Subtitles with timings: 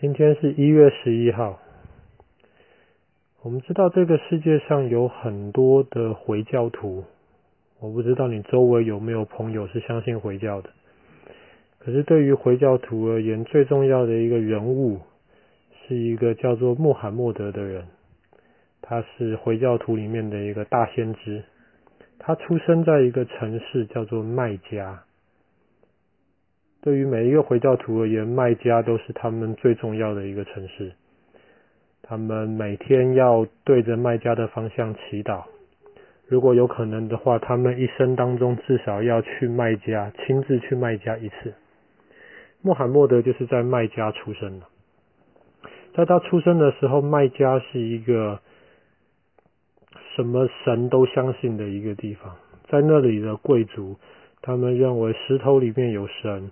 [0.00, 1.58] 今天是一月十一号。
[3.42, 7.02] 我们知道这个世界上有很多的回教徒，
[7.80, 10.70] 我不知道你周围有没有朋友是相信回教的。
[11.80, 15.00] 可是对于回教徒而言，最重要的一个人物
[15.88, 17.88] 是一个叫做穆罕默德的人，
[18.80, 21.42] 他是回教徒里面的一个大先知。
[22.20, 25.02] 他出生在一个城市叫做麦加。
[26.80, 30.92] 对于每一个回教徒而言，麦加都是他们最重要的一个城市。
[32.02, 35.44] 他们每天要对着麦加的方向祈祷。
[36.26, 41.54] 如果有可能的话，他们一生当中至少要去麦加，亲自去麦加一次。
[42.62, 44.66] 穆罕默德就是在麦加出生的。
[45.94, 48.40] 在他出生的时候，麦加是一个
[50.14, 52.36] 什么神都相信的一个地方。
[52.68, 53.96] 在那里的贵族，
[54.42, 56.50] 他们认为石头里面有神。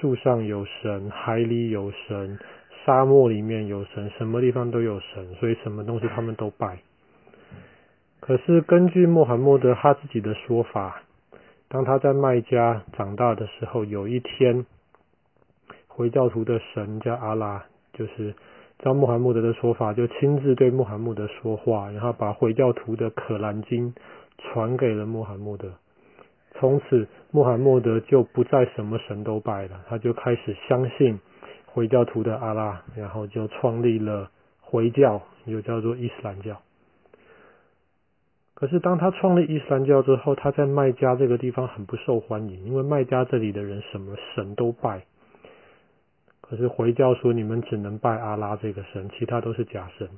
[0.00, 2.38] 树上有神，海里有神，
[2.84, 6.78] 沙漠里面有神，什么地方都有神，所以什么东西他们都拜。
[8.20, 11.02] 可是根据穆罕默德他自己的说法，
[11.68, 14.66] 当他在麦加长大的时候，有一天，
[15.88, 18.34] 回教徒的神叫阿拉，就是
[18.78, 23.94] 照穆罕默德的说法，就亲自对穆罕默德说话，然后把回教徒的可兰经
[24.38, 25.72] 传给了穆罕默德。
[26.58, 31.20] 从此，穆罕默德就不再什么神都拜了，他就开始相信
[31.66, 36.60] 回教徒的阿拉，然后就创立了回教，又叫做伊斯兰教。
[38.54, 45.04] 可是，当他创立伊斯兰教之后，他在麦加这个地方很不受欢迎，因为麦加这里的人什么神都拜。
[46.40, 50.08] 可是回教说，你们只能拜阿拉这个神，其他都是假神。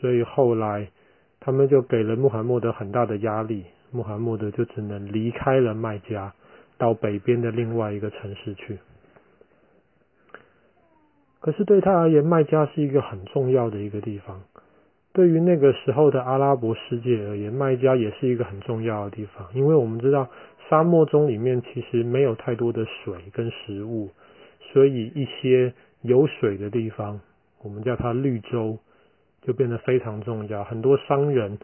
[0.00, 0.88] 所以后来，
[1.40, 3.64] 他们就给了穆罕默德很大的压力。
[3.90, 6.32] 穆罕默德就只能离开了麦加，
[6.76, 8.78] 到北边的另外一个城市去。
[11.40, 14.42] 可是对他而言，麦加是一个很重要的一个地方。
[15.12, 19.46] 对于那个时候的阿拉伯世界而言，麦加也是一个很重要的地方。
[19.54, 20.28] 因为我们知道，
[20.68, 24.10] 沙漠中里面其实没有太多的水跟食物，
[24.72, 25.72] 所以一些
[26.02, 27.20] 有水的地方，
[27.62, 28.78] 我们叫它绿洲，
[29.42, 30.62] 就变得非常重要。
[30.64, 31.58] 很多商人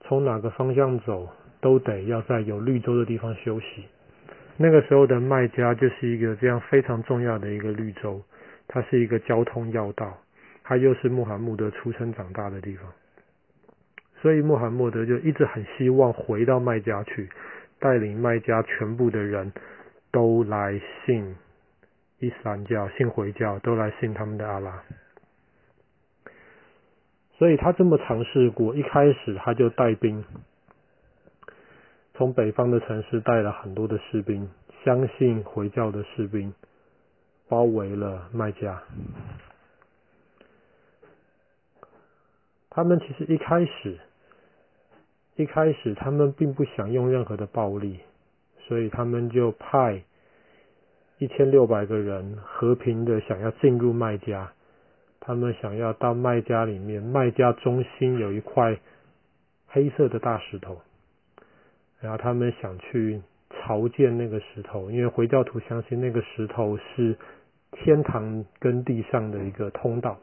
[0.00, 1.28] 从哪个方向走，
[1.62, 3.84] 都得要在有绿洲的地方休息。
[4.58, 8.20] 那个时候的麦加就是一个这样非常重要的一个绿洲，
[8.68, 10.18] 它是一个交通要道，
[10.62, 12.92] 它又是穆罕默德出生长大的地方。
[14.20, 17.28] 所以穆罕默德就一直很希望回到麦加去，
[17.78, 19.52] 带领麦加全部的人
[20.10, 21.34] 都来信
[22.18, 24.82] 伊斯兰教、信回教，都来信他们的阿拉。
[27.38, 30.24] 所以他这么尝试过，一开始他就带兵。
[32.14, 34.48] 从北方的城市带了很多的士兵，
[34.84, 36.52] 相信回教的士兵
[37.48, 38.82] 包围了麦加。
[42.70, 43.98] 他们其实一开始，
[45.36, 48.00] 一开始他们并不想用任何的暴力，
[48.66, 50.02] 所以他们就派
[51.18, 54.52] 一千六百个人和平的想要进入麦加。
[55.20, 58.78] 他们想要到麦加里面，麦加中心有一块
[59.68, 60.80] 黑色的大石头。
[62.02, 67.16] 然后他们想去朝见那个石头，因为回教徒相信那个石头是
[67.70, 70.18] 天堂跟地上的一个通道。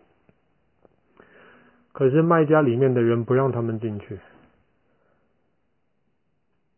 [1.94, 4.20] 可是卖家里面的人不让他们进去。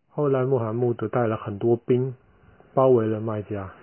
[0.10, 2.16] 后来穆罕默德带了很多兵
[2.74, 3.74] 包围了卖家，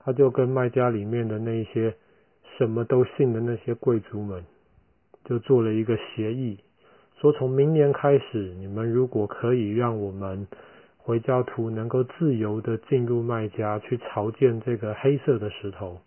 [0.00, 1.94] 他就跟卖家里面的那些
[2.56, 4.44] 什么都信的那些贵族们，
[5.24, 6.58] 就做了一个协议。
[7.20, 10.46] 说从明年开始，你们如果可以让我们
[10.98, 16.00] 回教徒能够自由的进入麦加去朝见这个黑色的石头，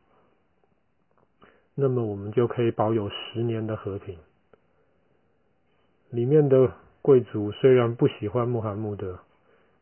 [1.75, 4.17] 那么我们就可以保有十年的和平。
[6.11, 6.71] 里面的
[7.01, 9.19] 贵族虽然不喜欢穆罕默德，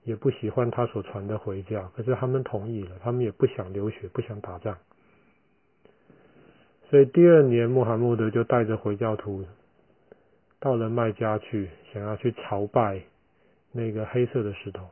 [0.03, 4.75] 也不喜欢他所传的回教，可是他们同意了，他们也不想流血，不想打仗。
[6.89, 9.45] 所以第二年，穆罕默德就带着回教徒。
[10.59, 13.01] 到了麦加去，想要去朝拜
[13.71, 14.89] 那个黑色的石头。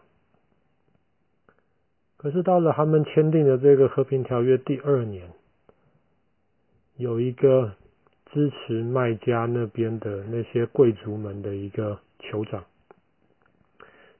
[2.16, 5.30] 可是到了他们签订的这个和平条约第二年，
[6.96, 7.74] 有一个
[8.32, 12.64] 支持麦加那边的那些贵族们的一个酋长，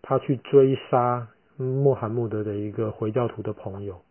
[0.02, 4.02] 他去追杀穆罕默德的一个回教徒的朋友。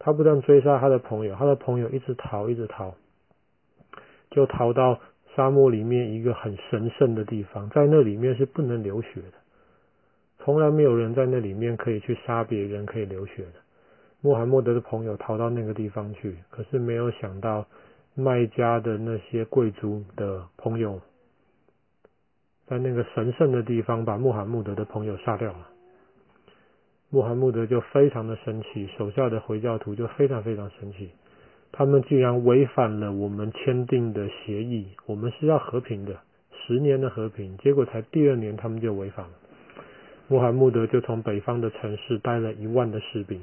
[0.00, 2.96] 他不但追杀他的朋友，他的朋友一直逃，一直逃，
[4.32, 4.98] 就逃到。
[5.34, 9.32] 沙漠里面一个很神圣的地方，在那里面是不能流血的，
[10.38, 13.52] 从来没有人在那里面可以去杀别人，可以流血的。
[14.20, 17.66] 穆罕默德的朋友逃到那个地方去，可是没有想到
[18.14, 21.00] 麦加的那些贵族的朋友，
[22.66, 25.68] 在那个神圣的地方把穆罕默德的朋友杀掉了。
[27.10, 31.10] 穆罕默德就非常的生气，手下的回教徒就非常非常生气，
[31.76, 36.20] 他们竟然违反了我们签订的协议，我们是要和平的，
[36.52, 39.32] 十年的和平，结果才第二年他们就违反了。
[40.28, 43.42] 穆罕默德就从北方的城市带了一万的士兵，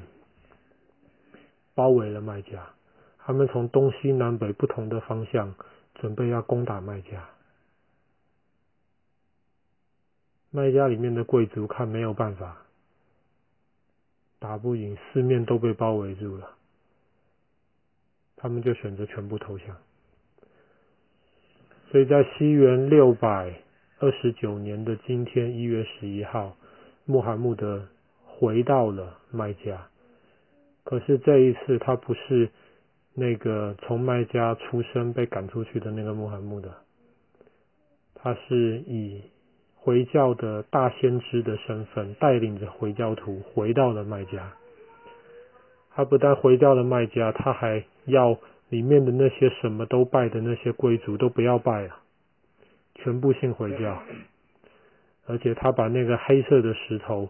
[1.74, 2.70] 包围了麦加，
[3.18, 5.54] 他们从东西南北不同的方向
[5.96, 7.28] 准备要攻打麦加。
[10.50, 12.56] 麦加里面的贵族看没有办法。
[14.38, 16.50] 打不赢，四面都被包围住了，
[18.42, 19.68] 他们就选择全部投降。
[21.90, 23.54] 所以在西元六百
[24.00, 26.56] 二十九年的今天一月十一号，
[27.04, 27.86] 穆罕默德
[28.26, 29.86] 回到了麦加。
[30.82, 32.50] 可是这一次，他不是
[33.14, 36.74] 那个从麦加出生被赶出去的那个穆罕默德，
[38.14, 39.22] 他是以。
[39.84, 44.52] 回教的大先知的身份，带领着回教徒回到了麦加。
[45.90, 48.38] 他不但回到了麦加，他还要
[48.68, 51.96] 里面的那些什么都拜的那些贵族都不要拜了，
[52.94, 54.02] 全部信回教。
[55.26, 57.28] 而且他把那个黑色的石头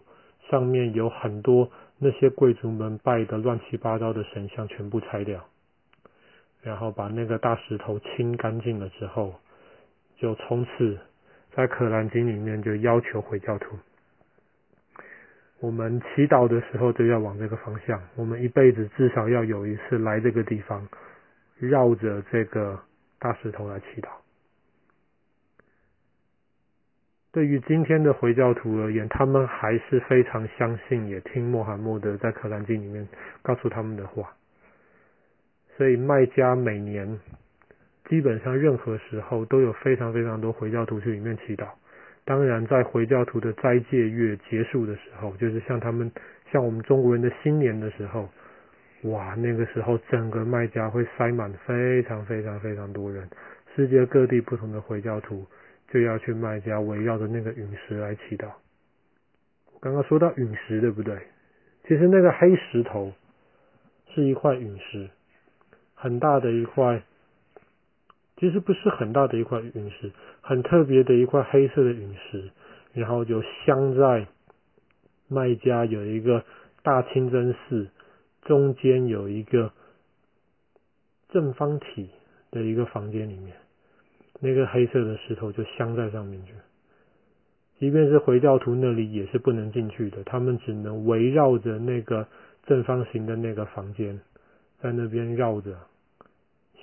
[0.49, 5.45] 上面有很多那些贵族们拜的乱七八糟的神像全部拆掉，
[6.61, 9.35] 然后把那个大石头清干净了之后，
[10.17, 10.97] 就从此。
[11.55, 13.77] 在《可兰经》里面就要求回教徒，
[15.63, 17.97] 我们祈祷的时候就要往这个方向。
[18.17, 20.85] 我们一辈子至少要有一次来这个地方，
[21.57, 22.77] 绕着这个
[23.17, 24.09] 大石头来祈祷。
[27.31, 33.07] 对于今天的回教徒而言，他们还是非常相信，也听穆罕默德在《可兰经》里面
[33.41, 34.35] 告诉他们的话。
[35.77, 37.17] 所以麦加每年。
[38.09, 41.69] 基本上任何时候都有非常非常多回教徒去里面祈祷。
[42.25, 46.09] 当然，在回教徒的斋戒月结束的时候，就是像他们
[46.51, 48.29] 像我们中国人的新年的时候，
[49.03, 53.29] 哇，那个时候整个麦加会塞满非常非常非常多人，
[53.75, 55.45] 世界各地不同的回教徒
[55.89, 58.47] 就要去麦加围绕着那个陨石来祈祷。
[59.81, 61.17] 刚刚说到陨石，对不对？
[61.85, 63.11] 其实那个黑石头
[64.15, 65.09] 是一块陨石，
[65.93, 67.03] 很大的一块。
[68.43, 70.11] 其实不是很大的一块陨石，
[70.41, 72.51] 很特别的一块黑色的陨石，
[72.91, 74.27] 然后就镶在
[75.29, 76.43] 麦加有一个
[76.81, 77.87] 大清真寺
[78.41, 79.71] 中间有一个
[81.29, 82.09] 正方体
[82.51, 83.55] 的一个房间里面，
[84.41, 86.51] 那个黑色的石头就镶在上面去。
[87.79, 92.27] 即便是回教徒那里也是不能进去的，他们只能围绕着那个
[92.65, 94.19] 正方形的那个房间，
[94.81, 95.77] 在那边绕着。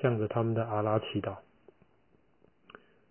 [0.01, 1.37] 向着他们的阿拉祈祷。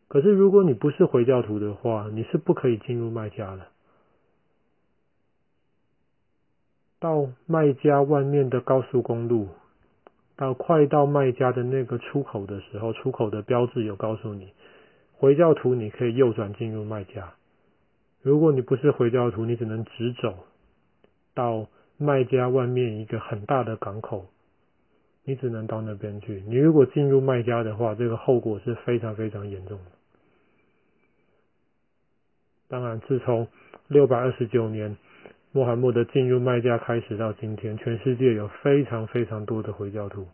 [0.09, 3.67] 可是，如果你不是回教徒的话，你是不可以进入麦家的。
[6.99, 9.47] 到麦家外面的高速公路，
[10.35, 14.51] 到快到麦家的那个出口的时候，出口的标志有告诉你，
[15.13, 17.35] 回教徒你可以右转进入麦家。
[18.23, 20.33] 如果你不是回教徒，你只能直走
[21.35, 21.67] 到
[21.97, 24.25] 麦家外面一个很大的港口。
[25.25, 26.43] 你只能到那边去。
[26.47, 29.98] 你如果进入麦家的话，这个后果是非常非常严重的。
[32.69, 33.47] 当然，自从
[33.87, 34.95] 六百二十九年
[35.51, 40.27] 穆罕默德进入麦加开始到今天，全世界有非常非常多的回教徒。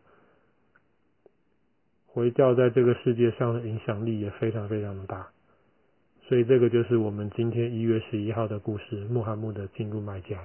[2.07, 5.27] 回教在这个世界上的影响力也非常非常的大。
[6.27, 10.37] 所以，这个就是我们今天一月十一号的故事：穆罕默德进入麦加。